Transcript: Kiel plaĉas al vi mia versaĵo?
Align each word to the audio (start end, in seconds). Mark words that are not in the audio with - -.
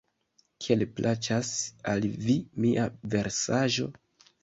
Kiel 0.65 0.83
plaĉas 1.01 1.53
al 1.93 2.09
vi 2.25 2.39
mia 2.67 2.91
versaĵo? 3.15 3.93